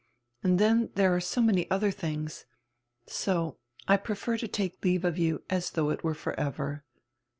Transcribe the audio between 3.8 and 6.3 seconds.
I prefer to take leave of you as though it were